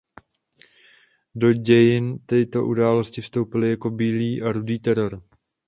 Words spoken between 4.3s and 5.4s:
a Rudý teror.